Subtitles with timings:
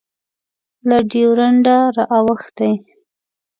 [0.89, 2.71] له ډیورنډه رااوښتی